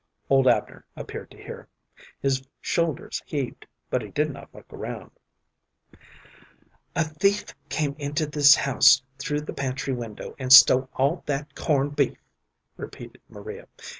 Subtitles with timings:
[0.31, 1.67] Old Abner appeared to hear.
[2.19, 5.11] His shoulders heaved, but he did not look around.
[6.95, 11.89] "A thief came into this house through the pantry window, and stole all that corn'
[11.91, 12.17] beef,"
[12.77, 13.67] repeated Maria.